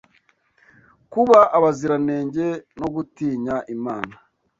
kuba 1.11 1.39
abaziranenge 1.57 2.45
no 2.79 2.87
gutinya 2.95 3.55
Imana 3.75 4.13